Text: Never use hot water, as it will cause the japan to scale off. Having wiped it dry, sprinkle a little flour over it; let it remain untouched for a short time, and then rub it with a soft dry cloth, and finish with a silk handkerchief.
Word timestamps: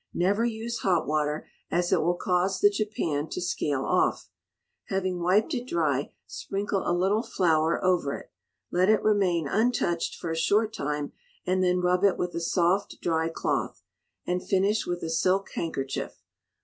Never 0.15 0.43
use 0.43 0.79
hot 0.79 1.05
water, 1.05 1.45
as 1.69 1.91
it 1.93 2.01
will 2.01 2.15
cause 2.15 2.59
the 2.59 2.71
japan 2.71 3.29
to 3.29 3.39
scale 3.39 3.83
off. 3.85 4.29
Having 4.85 5.19
wiped 5.21 5.53
it 5.53 5.67
dry, 5.67 6.11
sprinkle 6.25 6.81
a 6.87 6.89
little 6.91 7.21
flour 7.21 7.79
over 7.85 8.17
it; 8.17 8.31
let 8.71 8.89
it 8.89 9.03
remain 9.03 9.47
untouched 9.47 10.15
for 10.15 10.31
a 10.31 10.35
short 10.35 10.73
time, 10.73 11.11
and 11.45 11.63
then 11.63 11.81
rub 11.81 12.03
it 12.03 12.17
with 12.17 12.33
a 12.33 12.41
soft 12.41 12.99
dry 12.99 13.29
cloth, 13.29 13.83
and 14.25 14.41
finish 14.41 14.87
with 14.87 15.03
a 15.03 15.09
silk 15.11 15.51
handkerchief. 15.53 16.19